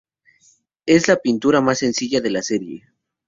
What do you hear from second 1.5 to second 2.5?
más sencilla de la